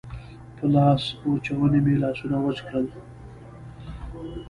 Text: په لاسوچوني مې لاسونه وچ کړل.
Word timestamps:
په 0.55 0.63
لاسوچوني 0.73 1.79
مې 1.85 1.93
لاسونه 2.03 2.37
وچ 2.43 2.57
کړل. 2.67 2.85